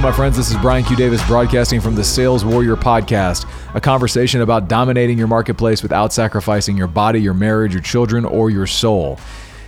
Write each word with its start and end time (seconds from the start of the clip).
My 0.00 0.12
friends. 0.12 0.34
This 0.34 0.50
is 0.50 0.56
Brian 0.56 0.82
Q. 0.82 0.96
Davis 0.96 1.24
broadcasting 1.26 1.78
from 1.78 1.94
the 1.94 2.02
Sales 2.02 2.42
Warrior 2.42 2.74
Podcast, 2.74 3.46
a 3.74 3.80
conversation 3.82 4.40
about 4.40 4.66
dominating 4.66 5.18
your 5.18 5.26
marketplace 5.26 5.82
without 5.82 6.10
sacrificing 6.10 6.74
your 6.74 6.86
body, 6.86 7.20
your 7.20 7.34
marriage, 7.34 7.74
your 7.74 7.82
children, 7.82 8.24
or 8.24 8.48
your 8.48 8.66
soul. 8.66 9.20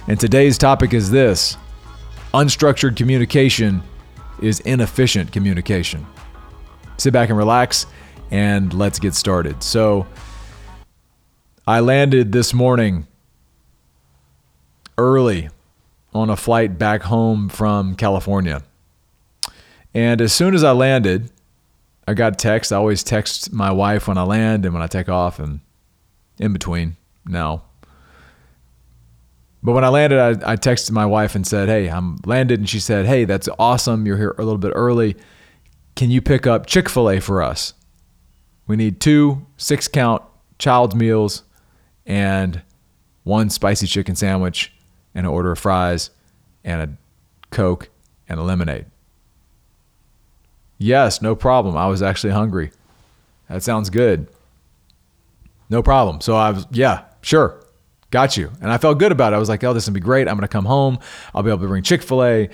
And 0.09 0.18
today's 0.18 0.57
topic 0.57 0.95
is 0.95 1.11
this 1.11 1.59
unstructured 2.32 2.96
communication 2.96 3.82
is 4.41 4.61
inefficient 4.61 5.32
communication. 5.32 6.07
Sit 6.96 7.13
back 7.13 7.29
and 7.29 7.36
relax, 7.36 7.85
and 8.30 8.72
let's 8.72 8.99
get 8.99 9.14
started. 9.14 9.63
So, 9.63 10.07
I 11.67 11.80
landed 11.80 12.33
this 12.33 12.55
morning 12.55 13.07
early 14.96 15.50
on 16.14 16.30
a 16.30 16.36
flight 16.36 16.79
back 16.79 17.03
home 17.03 17.50
from 17.50 17.96
California. 17.96 18.63
And 19.95 20.21
as 20.21 20.32
soon 20.32 20.55
as 20.55 20.64
I 20.64 20.73
landed, 20.73 21.31
I 22.07 22.14
got 22.14 22.39
text. 22.39 22.73
I 22.73 22.77
always 22.77 23.03
text 23.03 23.53
my 23.53 23.71
wife 23.71 24.09
when 24.09 24.19
I 24.19 24.23
land 24.23 24.64
and 24.64 24.75
when 24.75 24.83
I 24.83 24.87
take 24.87 25.09
off 25.09 25.39
and 25.39 25.61
in 26.39 26.53
between 26.53 26.96
now. 27.25 27.63
But 29.63 29.73
when 29.73 29.85
I 29.85 29.89
landed, 29.89 30.19
I, 30.19 30.53
I 30.53 30.57
texted 30.57 30.91
my 30.91 31.07
wife 31.07 31.35
and 31.35 31.47
said, 31.47 31.69
Hey, 31.69 31.89
I'm 31.89 32.19
landed. 32.25 32.59
And 32.59 32.69
she 32.69 32.81
said, 32.81 33.06
Hey, 33.06 33.25
that's 33.25 33.48
awesome. 33.59 34.06
You're 34.06 34.17
here 34.17 34.34
a 34.39 34.42
little 34.42 34.59
bit 34.59 34.73
early. 34.75 35.14
Can 35.94 36.11
you 36.11 36.20
pick 36.20 36.47
up 36.47 36.66
Chick 36.66 36.88
fil 36.88 37.11
A 37.11 37.20
for 37.20 37.42
us? 37.42 37.75
We 38.66 38.77
need 38.77 39.00
two 39.00 39.47
six 39.56 39.86
count 39.86 40.22
child's 40.59 40.94
meals 40.94 41.42
and 42.06 42.62
one 43.22 43.50
spicy 43.50 43.86
chicken 43.86 44.16
sandwich 44.16 44.72
and 45.14 45.27
an 45.27 45.33
order 45.33 45.53
of 45.53 45.59
fries 45.59 46.11
and 46.64 46.83
a 46.83 46.97
Coke 47.50 47.91
and 48.28 48.41
a 48.41 48.42
lemonade. 48.42 48.86
Yes, 50.83 51.22
no 51.22 51.36
problem. 51.36 51.77
I 51.77 51.86
was 51.86 52.02
actually 52.02 52.33
hungry. 52.33 52.72
That 53.48 53.62
sounds 53.62 53.88
good. 53.88 54.28
No 55.70 55.83
problem. 55.83 56.20
So 56.20 56.36
I 56.36 56.50
was, 56.50 56.66
yeah, 56.70 57.05
sure. 57.22 57.62
Got 58.11 58.36
you. 58.36 58.50
And 58.61 58.70
I 58.70 58.78
felt 58.78 58.98
good 58.98 59.12
about 59.12 59.33
it. 59.33 59.36
I 59.36 59.38
was 59.38 59.48
like, 59.48 59.62
oh, 59.64 59.72
this 59.72 59.86
will 59.86 59.94
be 59.94 60.00
great. 60.00 60.28
I'm 60.28 60.36
going 60.36 60.42
to 60.42 60.48
come 60.48 60.64
home. 60.64 60.98
I'll 61.34 61.42
be 61.42 61.50
able 61.50 61.60
to 61.60 61.69
bring 61.69 61.83
Chick 61.83 62.03
fil 62.03 62.25
A. 62.25 62.50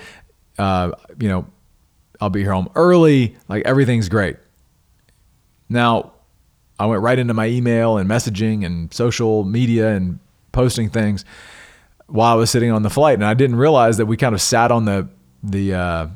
Uh, 0.57 0.91
you 1.19 1.27
know, 1.27 1.47
I'll 2.21 2.29
be 2.29 2.41
here 2.41 2.53
home 2.53 2.69
early. 2.75 3.35
Like 3.47 3.65
everything's 3.65 4.09
great. 4.09 4.37
Now, 5.67 6.13
I 6.79 6.85
went 6.85 7.01
right 7.01 7.19
into 7.19 7.33
my 7.33 7.47
email 7.47 7.97
and 7.97 8.09
messaging 8.09 8.65
and 8.65 8.93
social 8.93 9.43
media 9.43 9.89
and 9.89 10.19
posting 10.51 10.89
things 10.89 11.25
while 12.07 12.33
I 12.33 12.35
was 12.35 12.49
sitting 12.49 12.71
on 12.71 12.83
the 12.83 12.89
flight, 12.89 13.15
and 13.15 13.25
I 13.25 13.33
didn't 13.33 13.57
realize 13.57 13.97
that 13.97 14.05
we 14.05 14.17
kind 14.17 14.33
of 14.33 14.41
sat 14.41 14.71
on 14.71 14.85
the 14.85 15.09
the 15.43 15.73
uh, 15.73 16.07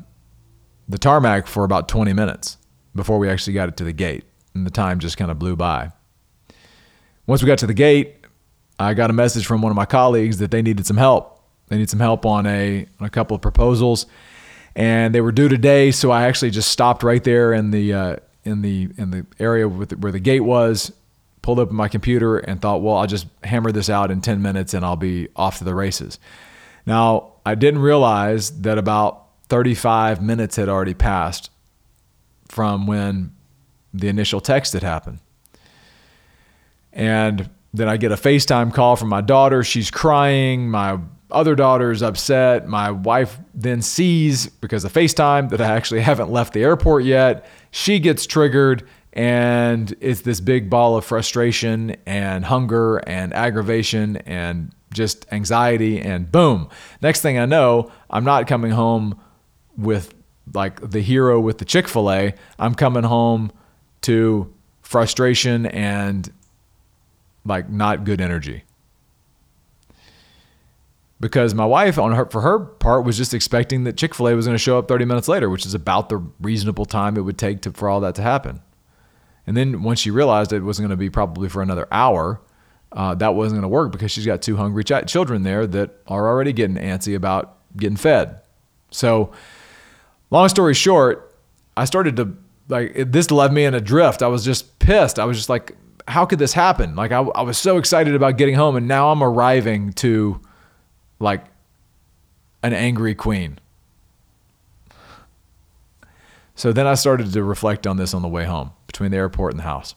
the 0.88 0.98
tarmac 0.98 1.46
for 1.46 1.64
about 1.64 1.88
20 1.88 2.12
minutes 2.12 2.58
before 2.94 3.18
we 3.18 3.28
actually 3.28 3.54
got 3.54 3.68
it 3.68 3.76
to 3.78 3.84
the 3.84 3.92
gate, 3.92 4.24
and 4.54 4.66
the 4.66 4.70
time 4.70 4.98
just 4.98 5.16
kind 5.16 5.30
of 5.30 5.38
blew 5.38 5.56
by. 5.56 5.90
Once 7.26 7.42
we 7.42 7.46
got 7.46 7.58
to 7.58 7.66
the 7.66 7.74
gate, 7.74 8.16
I 8.78 8.94
got 8.94 9.10
a 9.10 9.12
message 9.12 9.46
from 9.46 9.62
one 9.62 9.70
of 9.70 9.76
my 9.76 9.86
colleagues 9.86 10.38
that 10.38 10.50
they 10.50 10.62
needed 10.62 10.86
some 10.86 10.96
help. 10.96 11.42
They 11.68 11.78
need 11.78 11.88
some 11.90 12.00
help 12.00 12.26
on 12.26 12.46
a 12.46 12.86
on 13.00 13.06
a 13.06 13.10
couple 13.10 13.34
of 13.34 13.40
proposals, 13.40 14.06
and 14.76 15.14
they 15.14 15.20
were 15.20 15.32
due 15.32 15.48
today. 15.48 15.90
So 15.90 16.10
I 16.10 16.24
actually 16.24 16.50
just 16.50 16.70
stopped 16.70 17.02
right 17.02 17.24
there 17.24 17.52
in 17.52 17.70
the 17.70 17.92
uh, 17.92 18.16
in 18.44 18.62
the 18.62 18.90
in 18.98 19.10
the 19.10 19.26
area 19.40 19.68
the, 19.68 19.96
where 19.96 20.12
the 20.12 20.20
gate 20.20 20.40
was, 20.40 20.92
pulled 21.44 21.58
up 21.60 21.70
my 21.70 21.88
computer 21.88 22.38
and 22.38 22.60
thought, 22.60 22.82
well, 22.82 22.96
I'll 22.96 23.06
just 23.06 23.26
hammer 23.42 23.70
this 23.72 23.90
out 23.90 24.10
in 24.10 24.20
10 24.20 24.40
minutes 24.40 24.72
and 24.74 24.84
I'll 24.84 24.96
be 24.96 25.28
off 25.36 25.58
to 25.58 25.64
the 25.64 25.74
races. 25.74 26.18
Now, 26.86 27.32
I 27.44 27.54
didn't 27.54 27.80
realize 27.80 28.62
that 28.62 28.78
about 28.78 29.23
35 29.48 30.22
minutes 30.22 30.56
had 30.56 30.68
already 30.68 30.94
passed 30.94 31.50
from 32.48 32.86
when 32.86 33.34
the 33.92 34.08
initial 34.08 34.40
text 34.40 34.72
had 34.72 34.82
happened. 34.82 35.20
And 36.92 37.50
then 37.72 37.88
I 37.88 37.96
get 37.96 38.12
a 38.12 38.16
FaceTime 38.16 38.72
call 38.72 38.96
from 38.96 39.08
my 39.08 39.20
daughter. 39.20 39.64
She's 39.64 39.90
crying. 39.90 40.70
My 40.70 40.98
other 41.30 41.54
daughter 41.54 41.90
is 41.90 42.02
upset. 42.02 42.68
My 42.68 42.90
wife 42.90 43.38
then 43.52 43.82
sees, 43.82 44.46
because 44.46 44.84
of 44.84 44.92
FaceTime, 44.92 45.50
that 45.50 45.60
I 45.60 45.74
actually 45.74 46.00
haven't 46.02 46.30
left 46.30 46.52
the 46.52 46.62
airport 46.62 47.04
yet. 47.04 47.46
She 47.70 47.98
gets 47.98 48.26
triggered 48.26 48.88
and 49.14 49.94
it's 50.00 50.22
this 50.22 50.40
big 50.40 50.68
ball 50.68 50.96
of 50.96 51.04
frustration 51.04 51.96
and 52.04 52.44
hunger 52.44 52.96
and 52.98 53.32
aggravation 53.32 54.16
and 54.18 54.72
just 54.92 55.24
anxiety 55.32 56.00
and 56.00 56.30
boom 56.30 56.68
next 57.00 57.20
thing 57.20 57.38
i 57.38 57.46
know 57.46 57.90
i'm 58.10 58.24
not 58.24 58.46
coming 58.46 58.70
home 58.72 59.18
with 59.76 60.14
like 60.52 60.90
the 60.90 61.00
hero 61.00 61.40
with 61.40 61.58
the 61.58 61.64
chick-fil-a 61.64 62.34
i'm 62.58 62.74
coming 62.74 63.02
home 63.02 63.50
to 64.00 64.52
frustration 64.82 65.66
and 65.66 66.32
like 67.44 67.68
not 67.70 68.04
good 68.04 68.20
energy 68.20 68.64
because 71.20 71.54
my 71.54 71.64
wife 71.64 71.98
on 71.98 72.12
her 72.12 72.26
for 72.26 72.42
her 72.42 72.58
part 72.58 73.04
was 73.04 73.16
just 73.16 73.32
expecting 73.32 73.84
that 73.84 73.96
chick-fil-a 73.96 74.34
was 74.34 74.46
going 74.46 74.54
to 74.54 74.62
show 74.62 74.78
up 74.78 74.86
30 74.86 75.04
minutes 75.06 75.28
later 75.28 75.48
which 75.48 75.64
is 75.64 75.74
about 75.74 76.08
the 76.08 76.18
reasonable 76.40 76.84
time 76.84 77.16
it 77.16 77.22
would 77.22 77.38
take 77.38 77.62
to, 77.62 77.70
for 77.72 77.88
all 77.88 78.00
that 78.00 78.14
to 78.14 78.22
happen 78.22 78.60
and 79.46 79.56
then 79.56 79.82
once 79.82 80.00
she 80.00 80.10
realized 80.10 80.52
it 80.52 80.62
wasn't 80.62 80.88
going 80.88 80.96
to 80.96 81.00
be 81.00 81.10
probably 81.10 81.48
for 81.48 81.62
another 81.62 81.86
hour, 81.92 82.40
uh, 82.92 83.14
that 83.16 83.34
wasn't 83.34 83.60
going 83.60 83.62
to 83.62 83.68
work 83.68 83.92
because 83.92 84.10
she's 84.10 84.26
got 84.26 84.40
two 84.40 84.56
hungry 84.56 84.84
ch- 84.84 85.06
children 85.06 85.42
there 85.42 85.66
that 85.66 85.90
are 86.06 86.28
already 86.28 86.52
getting 86.52 86.76
antsy 86.76 87.14
about 87.14 87.58
getting 87.76 87.96
fed. 87.96 88.40
So, 88.90 89.32
long 90.30 90.48
story 90.48 90.74
short, 90.74 91.34
I 91.76 91.84
started 91.84 92.16
to 92.16 92.36
like 92.68 92.92
it, 92.94 93.12
this 93.12 93.30
left 93.30 93.52
me 93.52 93.64
in 93.64 93.74
a 93.74 93.80
drift. 93.80 94.22
I 94.22 94.28
was 94.28 94.44
just 94.44 94.78
pissed. 94.78 95.18
I 95.18 95.24
was 95.24 95.36
just 95.36 95.48
like, 95.48 95.76
how 96.08 96.26
could 96.26 96.38
this 96.38 96.52
happen? 96.52 96.94
Like 96.96 97.12
I, 97.12 97.20
I 97.20 97.42
was 97.42 97.58
so 97.58 97.78
excited 97.78 98.14
about 98.14 98.36
getting 98.36 98.54
home, 98.54 98.76
and 98.76 98.88
now 98.88 99.10
I'm 99.10 99.22
arriving 99.22 99.92
to 99.94 100.40
like 101.18 101.44
an 102.62 102.72
angry 102.72 103.14
queen. 103.14 103.58
So 106.54 106.72
then 106.72 106.86
I 106.86 106.94
started 106.94 107.32
to 107.32 107.42
reflect 107.42 107.86
on 107.86 107.96
this 107.96 108.14
on 108.14 108.22
the 108.22 108.28
way 108.28 108.44
home 108.44 108.70
between 108.86 109.10
the 109.10 109.16
airport 109.16 109.52
and 109.52 109.58
the 109.58 109.64
house. 109.64 109.94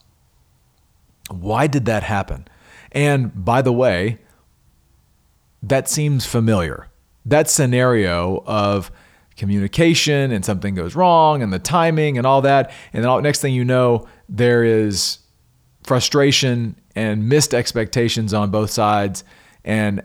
Why 1.29 1.67
did 1.67 1.85
that 1.85 2.03
happen? 2.03 2.47
And 2.91 3.45
by 3.45 3.61
the 3.61 3.71
way, 3.71 4.17
that 5.61 5.87
seems 5.87 6.25
familiar. 6.25 6.87
That 7.25 7.49
scenario 7.49 8.43
of 8.45 8.91
communication 9.37 10.31
and 10.31 10.43
something 10.43 10.75
goes 10.75 10.95
wrong 10.95 11.41
and 11.41 11.53
the 11.53 11.59
timing 11.59 12.17
and 12.17 12.27
all 12.27 12.41
that. 12.41 12.71
And 12.91 13.03
then 13.03 13.23
next 13.23 13.39
thing 13.39 13.53
you 13.53 13.63
know, 13.63 14.07
there 14.27 14.63
is 14.63 15.19
frustration 15.83 16.75
and 16.95 17.29
missed 17.29 17.53
expectations 17.53 18.33
on 18.33 18.49
both 18.49 18.71
sides, 18.71 19.23
and 19.63 20.01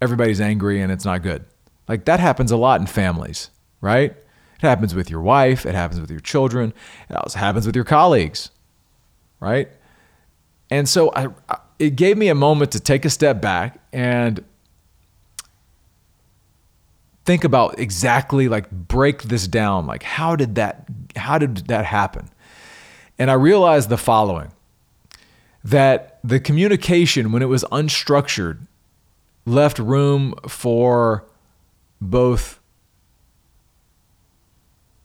everybody's 0.00 0.40
angry 0.40 0.80
and 0.80 0.90
it's 0.92 1.04
not 1.04 1.22
good. 1.22 1.44
Like 1.88 2.04
that 2.06 2.20
happens 2.20 2.50
a 2.50 2.56
lot 2.56 2.80
in 2.80 2.86
families, 2.86 3.50
right? 3.80 4.10
It 4.10 4.60
happens 4.60 4.94
with 4.94 5.08
your 5.10 5.22
wife, 5.22 5.64
it 5.64 5.74
happens 5.74 6.00
with 6.00 6.10
your 6.10 6.20
children, 6.20 6.74
it 7.08 7.14
also 7.14 7.38
happens 7.38 7.66
with 7.66 7.76
your 7.76 7.84
colleagues, 7.84 8.50
right? 9.40 9.68
And 10.70 10.88
so 10.88 11.12
I, 11.14 11.28
it 11.78 11.96
gave 11.96 12.16
me 12.16 12.28
a 12.28 12.34
moment 12.34 12.72
to 12.72 12.80
take 12.80 13.04
a 13.04 13.10
step 13.10 13.40
back 13.40 13.80
and 13.92 14.44
think 17.24 17.44
about 17.44 17.78
exactly 17.78 18.48
like 18.48 18.70
break 18.70 19.22
this 19.22 19.46
down 19.46 19.86
like 19.86 20.02
how 20.02 20.34
did 20.36 20.54
that 20.56 20.86
how 21.16 21.38
did 21.38 21.56
that 21.68 21.84
happen 21.84 22.28
and 23.18 23.30
i 23.30 23.34
realized 23.34 23.88
the 23.88 23.98
following 23.98 24.50
that 25.64 26.18
the 26.24 26.40
communication 26.40 27.32
when 27.32 27.42
it 27.42 27.46
was 27.46 27.64
unstructured 27.64 28.66
left 29.46 29.78
room 29.78 30.34
for 30.48 31.24
both 32.00 32.60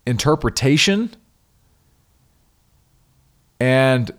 interpretation 0.05 1.11
and 3.59 4.11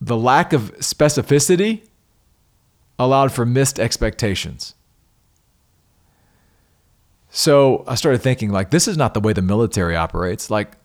the 0.00 0.16
lack 0.16 0.52
of 0.52 0.72
specificity 0.78 1.82
allowed 2.98 3.32
for 3.32 3.44
missed 3.44 3.78
expectations. 3.78 4.74
So 7.34 7.82
I 7.88 7.94
started 7.94 8.20
thinking, 8.20 8.50
like, 8.50 8.70
this 8.70 8.86
is 8.86 8.98
not 8.98 9.14
the 9.14 9.20
way 9.20 9.32
the 9.32 9.42
military 9.42 9.96
operates. 9.96 10.50
Like, 10.50 10.76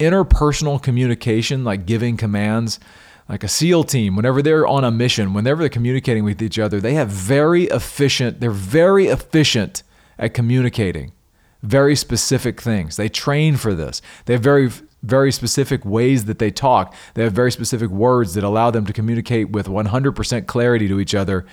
interpersonal 0.00 0.82
communication, 0.82 1.62
like 1.62 1.86
giving 1.86 2.16
commands, 2.16 2.80
like 3.28 3.44
a 3.44 3.48
SEAL 3.48 3.84
team, 3.84 4.16
whenever 4.16 4.42
they're 4.42 4.66
on 4.66 4.82
a 4.82 4.90
mission, 4.90 5.32
whenever 5.32 5.62
they're 5.62 5.68
communicating 5.68 6.24
with 6.24 6.42
each 6.42 6.58
other, 6.58 6.80
they 6.80 6.94
have 6.94 7.08
very 7.08 7.64
efficient, 7.64 8.40
they're 8.40 8.50
very 8.50 9.06
efficient 9.06 9.84
at 10.18 10.34
communicating 10.34 11.12
very 11.62 11.94
specific 11.94 12.60
things. 12.60 12.96
They 12.96 13.08
train 13.08 13.56
for 13.56 13.74
this. 13.74 14.02
They 14.24 14.32
have 14.32 14.42
very 14.42 14.70
very 15.02 15.32
specific 15.32 15.82
ways 15.84 16.26
that 16.26 16.38
they 16.38 16.50
talk. 16.50 16.94
They 17.14 17.24
have 17.24 17.32
very 17.32 17.50
specific 17.50 17.88
words 17.88 18.34
that 18.34 18.44
allow 18.44 18.70
them 18.70 18.84
to 18.84 18.92
communicate 18.92 19.48
with 19.48 19.66
100% 19.66 20.46
clarity 20.46 20.88
to 20.88 21.00
each 21.00 21.14
other 21.14 21.46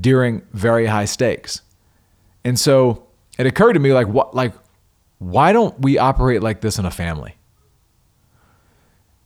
during 0.00 0.42
very 0.52 0.86
high 0.86 1.06
stakes. 1.06 1.62
And 2.44 2.58
so 2.60 3.08
it 3.38 3.46
occurred 3.46 3.74
to 3.74 3.80
me 3.80 3.92
like 3.92 4.08
what 4.08 4.34
like 4.34 4.52
why 5.18 5.52
don't 5.52 5.80
we 5.80 5.98
operate 5.98 6.42
like 6.42 6.60
this 6.60 6.78
in 6.78 6.84
a 6.84 6.90
family? 6.90 7.36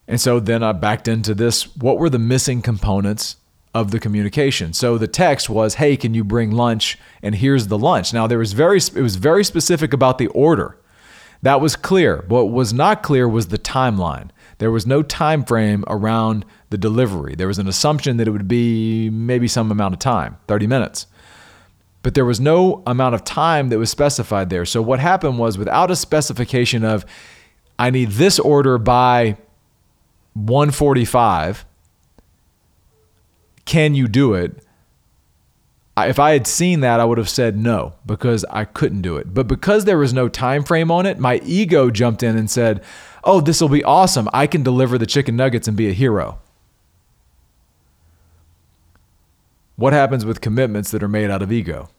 And 0.08 0.20
so 0.20 0.38
then 0.38 0.62
I 0.62 0.72
backed 0.72 1.08
into 1.08 1.34
this 1.34 1.74
what 1.76 1.98
were 1.98 2.10
the 2.10 2.18
missing 2.18 2.62
components 2.62 3.36
of 3.74 3.90
the 3.90 4.00
communication? 4.00 4.72
So 4.72 4.98
the 4.98 5.08
text 5.08 5.50
was, 5.50 5.74
"Hey, 5.74 5.96
can 5.96 6.14
you 6.14 6.24
bring 6.24 6.50
lunch?" 6.50 6.98
and 7.22 7.34
here's 7.34 7.66
the 7.66 7.78
lunch. 7.78 8.12
Now 8.12 8.26
there 8.26 8.38
was 8.38 8.52
very 8.52 8.78
it 8.78 9.02
was 9.02 9.16
very 9.16 9.44
specific 9.44 9.92
about 9.92 10.18
the 10.18 10.28
order. 10.28 10.78
That 11.42 11.60
was 11.60 11.76
clear. 11.76 12.24
What 12.28 12.50
was 12.50 12.72
not 12.72 13.02
clear 13.02 13.28
was 13.28 13.48
the 13.48 13.58
timeline. 13.58 14.30
There 14.58 14.70
was 14.70 14.86
no 14.86 15.02
time 15.02 15.44
frame 15.44 15.84
around 15.86 16.44
the 16.70 16.78
delivery. 16.78 17.34
There 17.34 17.46
was 17.46 17.58
an 17.58 17.68
assumption 17.68 18.16
that 18.16 18.26
it 18.26 18.30
would 18.30 18.48
be 18.48 19.10
maybe 19.10 19.48
some 19.48 19.70
amount 19.70 19.94
of 19.94 20.00
time, 20.00 20.38
30 20.48 20.66
minutes. 20.66 21.06
But 22.02 22.14
there 22.14 22.24
was 22.24 22.40
no 22.40 22.82
amount 22.86 23.14
of 23.14 23.24
time 23.24 23.68
that 23.70 23.78
was 23.78 23.90
specified 23.90 24.48
there. 24.48 24.64
So 24.64 24.80
what 24.80 25.00
happened 25.00 25.38
was 25.38 25.58
without 25.58 25.90
a 25.90 25.96
specification 25.96 26.84
of 26.84 27.04
I 27.78 27.90
need 27.90 28.12
this 28.12 28.38
order 28.38 28.78
by 28.78 29.36
145 30.34 31.64
can 33.64 33.94
you 33.94 34.06
do 34.06 34.34
it 34.34 34.62
if 35.98 36.18
I 36.18 36.32
had 36.32 36.46
seen 36.46 36.80
that, 36.80 37.00
I 37.00 37.04
would 37.04 37.16
have 37.16 37.28
said 37.28 37.56
no 37.56 37.94
because 38.04 38.44
I 38.50 38.64
couldn't 38.64 39.00
do 39.00 39.16
it. 39.16 39.32
But 39.32 39.46
because 39.46 39.86
there 39.86 39.96
was 39.96 40.12
no 40.12 40.28
time 40.28 40.62
frame 40.62 40.90
on 40.90 41.06
it, 41.06 41.18
my 41.18 41.40
ego 41.42 41.90
jumped 41.90 42.22
in 42.22 42.36
and 42.36 42.50
said, 42.50 42.82
"Oh, 43.24 43.40
this 43.40 43.60
will 43.60 43.70
be 43.70 43.82
awesome. 43.82 44.28
I 44.32 44.46
can 44.46 44.62
deliver 44.62 44.98
the 44.98 45.06
chicken 45.06 45.36
nuggets 45.36 45.66
and 45.66 45.76
be 45.76 45.88
a 45.88 45.92
hero." 45.92 46.38
What 49.76 49.92
happens 49.92 50.24
with 50.24 50.40
commitments 50.40 50.90
that 50.90 51.02
are 51.02 51.08
made 51.08 51.30
out 51.30 51.42
of 51.42 51.52
ego? 51.52 51.90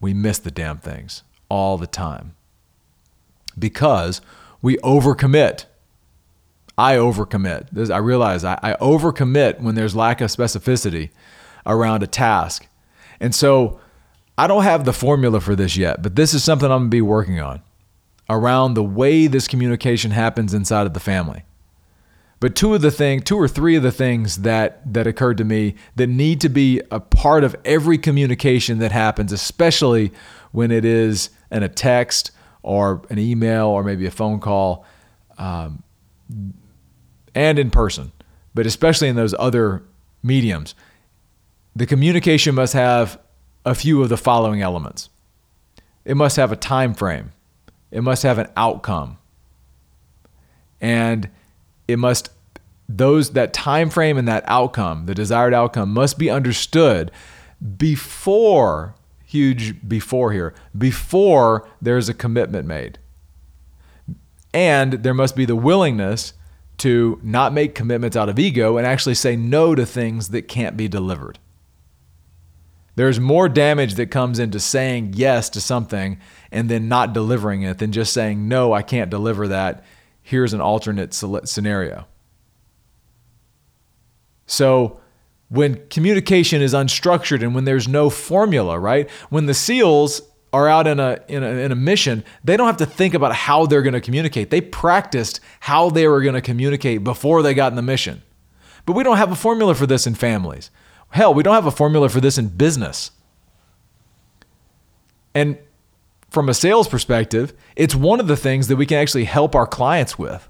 We 0.00 0.14
miss 0.14 0.38
the 0.38 0.50
damn 0.50 0.78
things 0.78 1.22
all 1.48 1.76
the 1.76 1.86
time 1.86 2.36
because 3.58 4.20
we 4.62 4.76
overcommit. 4.78 5.66
I 6.78 6.94
overcommit. 6.94 7.90
I 7.90 7.98
realize 7.98 8.44
I, 8.44 8.58
I 8.62 8.72
overcommit 8.74 9.60
when 9.60 9.74
there's 9.74 9.94
lack 9.96 10.20
of 10.20 10.30
specificity 10.30 11.10
around 11.66 12.02
a 12.02 12.06
task. 12.06 12.66
And 13.18 13.34
so 13.34 13.80
I 14.38 14.46
don't 14.46 14.62
have 14.62 14.84
the 14.84 14.92
formula 14.92 15.40
for 15.40 15.54
this 15.54 15.76
yet, 15.76 16.00
but 16.00 16.16
this 16.16 16.32
is 16.32 16.42
something 16.42 16.70
I'm 16.70 16.78
going 16.78 16.90
to 16.90 16.94
be 16.94 17.02
working 17.02 17.40
on 17.40 17.60
around 18.30 18.74
the 18.74 18.84
way 18.84 19.26
this 19.26 19.48
communication 19.48 20.12
happens 20.12 20.54
inside 20.54 20.86
of 20.86 20.94
the 20.94 21.00
family. 21.00 21.42
But 22.40 22.56
two 22.56 22.74
of 22.74 22.80
the 22.80 22.90
thing, 22.90 23.20
two 23.20 23.36
or 23.36 23.46
three 23.46 23.76
of 23.76 23.82
the 23.82 23.92
things 23.92 24.36
that 24.38 24.92
that 24.92 25.06
occurred 25.06 25.36
to 25.38 25.44
me 25.44 25.74
that 25.96 26.06
need 26.06 26.40
to 26.40 26.48
be 26.48 26.80
a 26.90 26.98
part 26.98 27.44
of 27.44 27.54
every 27.66 27.98
communication 27.98 28.78
that 28.78 28.92
happens, 28.92 29.30
especially 29.30 30.10
when 30.50 30.70
it 30.70 30.84
is 30.84 31.28
in 31.50 31.62
a 31.62 31.68
text 31.68 32.30
or 32.62 33.02
an 33.10 33.18
email 33.18 33.66
or 33.66 33.84
maybe 33.84 34.06
a 34.06 34.10
phone 34.10 34.40
call, 34.40 34.86
um, 35.36 35.82
and 37.34 37.58
in 37.58 37.70
person, 37.70 38.10
but 38.54 38.66
especially 38.66 39.08
in 39.08 39.16
those 39.16 39.34
other 39.38 39.82
mediums, 40.22 40.74
the 41.76 41.86
communication 41.86 42.54
must 42.54 42.72
have 42.72 43.18
a 43.64 43.74
few 43.74 44.02
of 44.02 44.08
the 44.08 44.16
following 44.16 44.62
elements. 44.62 45.10
It 46.04 46.16
must 46.16 46.36
have 46.36 46.50
a 46.50 46.56
time 46.56 46.94
frame. 46.94 47.32
It 47.90 48.02
must 48.02 48.22
have 48.22 48.38
an 48.38 48.48
outcome. 48.56 49.18
And 50.80 51.28
it 51.90 51.98
must 51.98 52.30
those 52.88 53.30
that 53.30 53.52
time 53.52 53.88
frame 53.88 54.18
and 54.18 54.26
that 54.26 54.44
outcome, 54.46 55.06
the 55.06 55.14
desired 55.14 55.54
outcome 55.54 55.92
must 55.92 56.18
be 56.18 56.28
understood 56.28 57.10
before 57.76 58.94
huge 59.30 59.88
before 59.88 60.32
here, 60.32 60.52
before 60.76 61.68
there's 61.80 62.08
a 62.08 62.14
commitment 62.14 62.66
made. 62.66 62.98
And 64.52 64.94
there 64.94 65.14
must 65.14 65.36
be 65.36 65.44
the 65.44 65.54
willingness 65.54 66.32
to 66.78 67.20
not 67.22 67.52
make 67.52 67.76
commitments 67.76 68.16
out 68.16 68.28
of 68.28 68.40
ego 68.40 68.76
and 68.76 68.84
actually 68.84 69.14
say 69.14 69.36
no 69.36 69.76
to 69.76 69.86
things 69.86 70.30
that 70.30 70.48
can't 70.48 70.76
be 70.76 70.88
delivered. 70.88 71.38
There's 72.96 73.20
more 73.20 73.48
damage 73.48 73.94
that 73.94 74.10
comes 74.10 74.40
into 74.40 74.58
saying 74.58 75.12
yes 75.14 75.48
to 75.50 75.60
something 75.60 76.18
and 76.50 76.68
then 76.68 76.88
not 76.88 77.12
delivering 77.12 77.62
it 77.62 77.78
than 77.78 77.92
just 77.92 78.12
saying, 78.12 78.48
no, 78.48 78.72
I 78.72 78.82
can't 78.82 79.10
deliver 79.10 79.46
that. 79.46 79.84
Here's 80.30 80.54
an 80.54 80.60
alternate 80.60 81.12
scenario. 81.12 82.06
So, 84.46 85.00
when 85.48 85.88
communication 85.88 86.62
is 86.62 86.72
unstructured 86.72 87.42
and 87.42 87.52
when 87.52 87.64
there's 87.64 87.88
no 87.88 88.10
formula, 88.10 88.78
right? 88.78 89.10
When 89.30 89.46
the 89.46 89.54
SEALs 89.54 90.22
are 90.52 90.68
out 90.68 90.86
in 90.86 91.00
a, 91.00 91.18
in 91.26 91.42
a, 91.42 91.48
in 91.48 91.72
a 91.72 91.74
mission, 91.74 92.22
they 92.44 92.56
don't 92.56 92.68
have 92.68 92.76
to 92.76 92.86
think 92.86 93.12
about 93.12 93.34
how 93.34 93.66
they're 93.66 93.82
going 93.82 93.94
to 93.94 94.00
communicate. 94.00 94.50
They 94.50 94.60
practiced 94.60 95.40
how 95.58 95.90
they 95.90 96.06
were 96.06 96.22
going 96.22 96.36
to 96.36 96.40
communicate 96.40 97.02
before 97.02 97.42
they 97.42 97.52
got 97.52 97.72
in 97.72 97.76
the 97.76 97.82
mission. 97.82 98.22
But 98.86 98.92
we 98.92 99.02
don't 99.02 99.16
have 99.16 99.32
a 99.32 99.36
formula 99.36 99.74
for 99.74 99.86
this 99.86 100.06
in 100.06 100.14
families. 100.14 100.70
Hell, 101.08 101.34
we 101.34 101.42
don't 101.42 101.56
have 101.56 101.66
a 101.66 101.72
formula 101.72 102.08
for 102.08 102.20
this 102.20 102.38
in 102.38 102.50
business. 102.50 103.10
And 105.34 105.58
from 106.30 106.48
a 106.48 106.54
sales 106.54 106.88
perspective, 106.88 107.52
it's 107.76 107.94
one 107.94 108.20
of 108.20 108.28
the 108.28 108.36
things 108.36 108.68
that 108.68 108.76
we 108.76 108.86
can 108.86 108.98
actually 108.98 109.24
help 109.24 109.54
our 109.54 109.66
clients 109.66 110.18
with. 110.18 110.48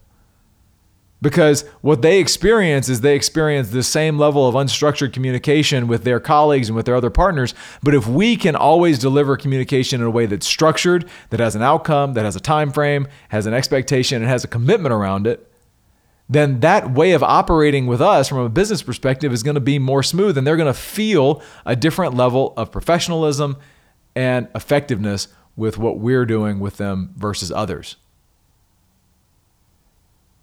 Because 1.23 1.67
what 1.83 2.01
they 2.01 2.19
experience 2.19 2.89
is 2.89 3.03
they 3.03 3.15
experience 3.15 3.71
the 3.71 3.83
same 3.83 4.19
level 4.19 4.49
of 4.49 4.55
unstructured 4.55 5.13
communication 5.13 5.87
with 5.87 6.05
their 6.05 6.19
colleagues 6.19 6.71
and 6.71 6.77
with 6.77 6.87
their 6.87 6.95
other 6.95 7.11
partners. 7.11 7.53
But 7.83 7.95
if 7.95 8.07
we 8.07 8.37
can 8.37 8.57
always 8.57 8.99
deliver 8.99 9.37
communication 9.37 10.01
in 10.01 10.07
a 10.07 10.11
way 10.11 10.25
that's 10.25 10.47
structured 10.47 11.09
that 11.29 11.41
has 11.41 11.55
an 11.55 11.63
outcome 11.63 12.15
that 12.15 12.25
has 12.25 12.37
a 12.37 12.41
time 12.41 12.73
frame 12.73 13.07
has 13.29 13.45
an 13.45 13.53
expectation 13.53 14.23
and 14.23 14.31
has 14.31 14.45
a 14.45 14.49
commitment 14.49 14.95
around 14.95 15.27
it 15.27 15.47
then 16.31 16.61
that 16.61 16.93
way 16.93 17.11
of 17.11 17.25
operating 17.25 17.89
with 17.89 18.01
us 18.01 18.29
from 18.29 18.39
a 18.39 18.49
business 18.49 18.83
perspective 18.83 19.33
is 19.33 19.43
going 19.43 19.57
to 19.57 19.61
be 19.61 19.81
more 19.81 20.03
smooth 20.03 20.39
and 20.39 20.47
they're 20.47 20.57
going 20.57 20.73
to 20.73 20.79
feel 20.79 21.43
a 21.67 21.75
different 21.75 22.15
level 22.15 22.55
of 22.57 22.71
professionalism 22.71 23.57
and 24.15 24.47
effectiveness 24.55 25.27
with 25.57 25.79
what 25.79 25.99
we're 25.99 26.27
doing 26.27 26.61
with 26.61 26.77
them 26.77 27.13
versus 27.17 27.51
others 27.53 27.97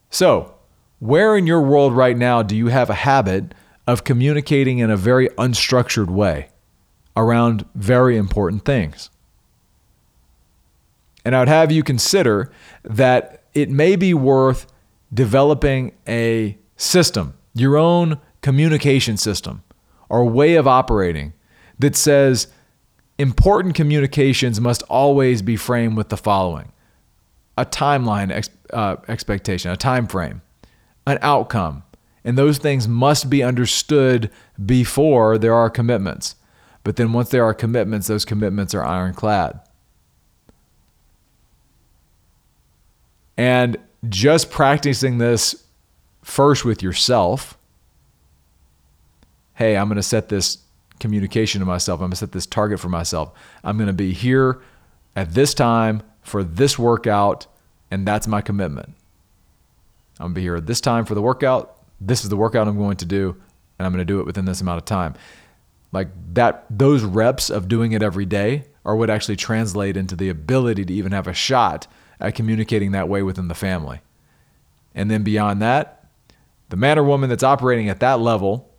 so 0.09 0.55
where 0.99 1.37
in 1.37 1.45
your 1.45 1.61
world 1.61 1.93
right 1.93 2.17
now 2.17 2.41
do 2.41 2.55
you 2.55 2.67
have 2.67 2.89
a 2.89 2.95
habit 2.95 3.53
of 3.85 4.03
communicating 4.03 4.79
in 4.79 4.89
a 4.89 4.97
very 4.97 5.29
unstructured 5.29 6.09
way 6.09 6.49
around 7.15 7.65
very 7.75 8.17
important 8.17 8.65
things? 8.65 9.09
And 11.23 11.35
I 11.35 11.39
would 11.39 11.47
have 11.47 11.71
you 11.71 11.83
consider 11.83 12.51
that 12.83 13.43
it 13.53 13.69
may 13.69 13.95
be 13.95 14.13
worth 14.13 14.67
developing 15.13 15.93
a 16.07 16.57
system, 16.75 17.33
your 17.53 17.77
own 17.77 18.19
communication 18.41 19.17
system 19.17 19.63
or 20.09 20.25
way 20.25 20.55
of 20.55 20.67
operating 20.67 21.33
that 21.79 21.95
says 21.95 22.47
important 23.17 23.75
communications 23.75 24.61
must 24.61 24.83
always 24.83 25.41
be 25.41 25.55
framed 25.55 25.97
with 25.97 26.09
the 26.09 26.17
following 26.17 26.71
a 27.57 27.65
timeline 27.65 28.31
ex- 28.31 28.49
uh, 28.71 28.97
expectation, 29.07 29.71
a 29.71 29.77
time 29.77 30.07
frame 30.07 30.41
an 31.07 31.17
outcome. 31.21 31.83
And 32.23 32.37
those 32.37 32.57
things 32.57 32.87
must 32.87 33.29
be 33.29 33.41
understood 33.41 34.29
before 34.63 35.37
there 35.37 35.53
are 35.53 35.69
commitments. 35.69 36.35
But 36.83 36.97
then 36.97 37.13
once 37.13 37.29
there 37.29 37.45
are 37.45 37.53
commitments, 37.53 38.07
those 38.07 38.25
commitments 38.25 38.75
are 38.75 38.83
ironclad. 38.83 39.61
And 43.37 43.77
just 44.09 44.51
practicing 44.51 45.17
this 45.17 45.63
first 46.21 46.65
with 46.65 46.83
yourself 46.83 47.57
hey, 49.57 49.75
I'm 49.75 49.87
going 49.87 49.95
to 49.95 50.03
set 50.03 50.29
this 50.29 50.59
communication 50.99 51.59
to 51.59 51.65
myself. 51.65 51.99
I'm 51.99 52.05
going 52.05 52.11
to 52.11 52.17
set 52.17 52.31
this 52.31 52.45
target 52.45 52.79
for 52.79 52.89
myself. 52.89 53.31
I'm 53.63 53.77
going 53.77 53.87
to 53.87 53.93
be 53.93 54.13
here 54.13 54.61
at 55.15 55.33
this 55.33 55.53
time 55.53 56.03
for 56.21 56.43
this 56.43 56.77
workout, 56.77 57.47
and 57.89 58.05
that's 58.07 58.27
my 58.27 58.41
commitment. 58.41 58.89
I'm 60.19 60.25
gonna 60.25 60.33
be 60.35 60.41
here 60.41 60.55
at 60.57 60.67
this 60.67 60.81
time 60.81 61.05
for 61.05 61.15
the 61.15 61.21
workout. 61.21 61.77
This 62.01 62.23
is 62.23 62.29
the 62.29 62.37
workout 62.37 62.67
I'm 62.67 62.77
going 62.77 62.97
to 62.97 63.05
do, 63.05 63.35
and 63.79 63.85
I'm 63.85 63.91
gonna 63.91 64.05
do 64.05 64.19
it 64.19 64.25
within 64.25 64.45
this 64.45 64.61
amount 64.61 64.79
of 64.79 64.85
time. 64.85 65.15
Like 65.91 66.09
that, 66.33 66.65
those 66.69 67.03
reps 67.03 67.49
of 67.49 67.67
doing 67.67 67.93
it 67.93 68.03
every 68.03 68.25
day 68.25 68.65
are 68.85 68.95
what 68.95 69.09
actually 69.09 69.37
translate 69.37 69.95
into 69.95 70.15
the 70.15 70.29
ability 70.29 70.85
to 70.85 70.93
even 70.93 71.13
have 71.13 71.27
a 71.27 71.33
shot 71.33 71.87
at 72.19 72.35
communicating 72.35 72.91
that 72.91 73.09
way 73.09 73.23
within 73.23 73.47
the 73.47 73.55
family. 73.55 74.01
And 74.93 75.09
then 75.09 75.23
beyond 75.23 75.61
that, 75.61 76.05
the 76.69 76.75
man 76.75 76.99
or 76.99 77.03
woman 77.03 77.29
that's 77.29 77.43
operating 77.43 77.89
at 77.89 78.01
that 78.01 78.19
level 78.19 78.69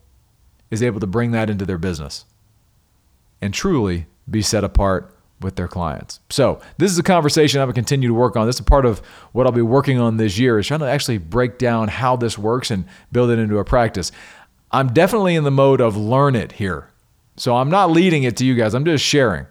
is 0.71 0.83
able 0.83 1.01
to 1.01 1.07
bring 1.07 1.31
that 1.33 1.51
into 1.51 1.65
their 1.65 1.79
business 1.79 2.25
and 3.41 3.55
truly 3.55 4.07
be 4.29 4.43
set 4.43 4.65
apart 4.65 5.15
with 5.41 5.57
their 5.57 5.69
clients. 5.69 6.21
So 6.31 6.61
this 6.79 6.91
is 6.91 6.99
a 6.99 7.03
conversation 7.03 7.61
I'm 7.61 7.67
gonna 7.67 7.75
continue 7.75 8.09
to 8.09 8.15
work 8.15 8.37
on. 8.37 8.47
This 8.47 8.57
is 8.57 8.63
part 8.63 8.85
of 8.85 8.99
what 9.33 9.47
I'll 9.47 9.53
be 9.53 9.63
working 9.63 9.99
on 10.01 10.17
this 10.17 10.39
year 10.39 10.59
is 10.59 10.67
trying 10.67 10.81
to 10.81 10.87
actually 10.87 11.19
break 11.19 11.59
down 11.59 11.89
how 11.89 12.17
this 12.17 12.37
works 12.37 12.71
and 12.71 12.85
build 13.13 13.31
it 13.31 13.39
into 13.39 13.59
a 13.59 13.65
practice. 13.65 14.11
I'm 14.71 14.93
definitely 14.93 15.35
in 15.35 15.45
the 15.45 15.51
mode 15.51 15.81
of 15.81 15.97
learn 15.97 16.35
it 16.35 16.53
here. 16.53 16.91
So 17.37 17.57
I'm 17.57 17.71
not 17.71 17.91
leading 17.91 18.25
it 18.25 18.37
to 18.39 18.45
you 18.45 18.55
guys. 18.55 18.75
I'm 18.75 18.85
just 18.85 19.05
sharing. 19.05 19.47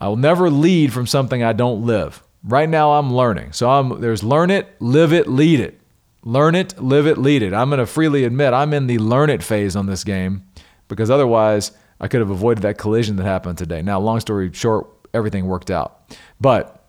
I 0.00 0.08
will 0.08 0.16
never 0.16 0.48
lead 0.48 0.92
from 0.92 1.06
something 1.06 1.42
I 1.42 1.52
don't 1.52 1.84
live. 1.84 2.22
Right 2.44 2.68
now, 2.68 2.92
I'm 2.92 3.12
learning. 3.12 3.52
So 3.52 3.68
I'm, 3.68 4.00
there's 4.00 4.22
learn 4.22 4.50
it, 4.50 4.80
live 4.80 5.12
it, 5.12 5.26
lead 5.26 5.58
it. 5.58 5.77
Learn 6.22 6.54
it, 6.54 6.82
live 6.82 7.06
it, 7.06 7.16
lead 7.18 7.42
it. 7.42 7.54
I'm 7.54 7.68
going 7.70 7.78
to 7.78 7.86
freely 7.86 8.24
admit 8.24 8.52
I'm 8.52 8.72
in 8.74 8.86
the 8.86 8.98
learn 8.98 9.30
it 9.30 9.42
phase 9.42 9.76
on 9.76 9.86
this 9.86 10.04
game 10.04 10.44
because 10.88 11.10
otherwise 11.10 11.72
I 12.00 12.08
could 12.08 12.20
have 12.20 12.30
avoided 12.30 12.62
that 12.62 12.78
collision 12.78 13.16
that 13.16 13.24
happened 13.24 13.58
today. 13.58 13.82
Now, 13.82 14.00
long 14.00 14.20
story 14.20 14.52
short, 14.52 14.88
everything 15.14 15.46
worked 15.46 15.70
out. 15.70 16.16
But 16.40 16.86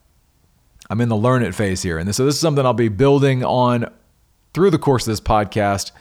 I'm 0.89 1.01
in 1.01 1.09
the 1.09 1.15
learn 1.15 1.43
it 1.43 1.53
phase 1.53 1.83
here. 1.83 1.97
And 1.97 2.13
so 2.15 2.25
this 2.25 2.35
is 2.35 2.41
something 2.41 2.65
I'll 2.65 2.73
be 2.73 2.89
building 2.89 3.43
on 3.43 3.91
through 4.53 4.71
the 4.71 4.79
course 4.79 5.03
of 5.07 5.11
this 5.11 5.21
podcast 5.21 5.91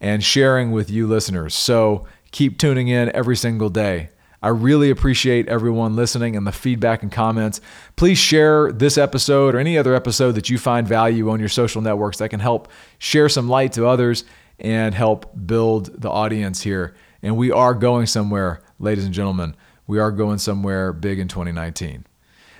and 0.00 0.22
sharing 0.22 0.70
with 0.70 0.90
you 0.90 1.06
listeners. 1.06 1.54
So 1.54 2.06
keep 2.30 2.58
tuning 2.58 2.88
in 2.88 3.10
every 3.14 3.36
single 3.36 3.68
day. 3.68 4.10
I 4.42 4.48
really 4.48 4.90
appreciate 4.90 5.48
everyone 5.48 5.96
listening 5.96 6.34
and 6.34 6.46
the 6.46 6.52
feedback 6.52 7.02
and 7.02 7.12
comments. 7.12 7.60
Please 7.96 8.18
share 8.18 8.72
this 8.72 8.96
episode 8.96 9.54
or 9.54 9.58
any 9.58 9.76
other 9.76 9.94
episode 9.94 10.32
that 10.32 10.48
you 10.48 10.58
find 10.58 10.88
value 10.88 11.28
on 11.30 11.40
your 11.40 11.48
social 11.48 11.82
networks 11.82 12.18
that 12.18 12.30
can 12.30 12.40
help 12.40 12.68
share 12.98 13.28
some 13.28 13.48
light 13.48 13.72
to 13.72 13.86
others 13.86 14.24
and 14.58 14.94
help 14.94 15.30
build 15.46 16.00
the 16.00 16.10
audience 16.10 16.62
here. 16.62 16.94
And 17.22 17.36
we 17.36 17.50
are 17.50 17.74
going 17.74 18.06
somewhere, 18.06 18.62
ladies 18.78 19.04
and 19.04 19.12
gentlemen. 19.12 19.54
We 19.86 19.98
are 19.98 20.10
going 20.10 20.38
somewhere 20.38 20.92
big 20.92 21.18
in 21.18 21.28
2019. 21.28 22.06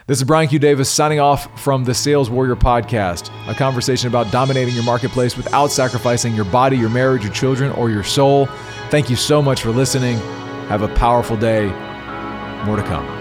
This 0.07 0.19
is 0.19 0.25
Brian 0.25 0.49
Q. 0.49 0.59
Davis 0.59 0.91
signing 0.91 1.21
off 1.21 1.61
from 1.63 1.85
the 1.85 1.95
Sales 1.95 2.29
Warrior 2.29 2.57
Podcast, 2.57 3.31
a 3.49 3.55
conversation 3.55 4.09
about 4.09 4.33
dominating 4.33 4.75
your 4.75 4.83
marketplace 4.83 5.37
without 5.37 5.69
sacrificing 5.69 6.35
your 6.35 6.47
body, 6.47 6.77
your 6.77 6.91
marriage, 6.91 7.23
your 7.23 7.33
children, 7.33 7.71
or 7.73 7.91
your 7.91 8.03
soul. 8.03 8.47
Thank 8.91 9.09
you 9.09 9.15
so 9.15 9.41
much 9.41 9.63
for 9.63 9.71
listening. 9.71 10.19
Have 10.71 10.83
a 10.83 10.89
powerful 10.95 11.37
day. 11.37 11.67
More 12.65 12.77
to 12.77 12.85
come. 12.85 13.20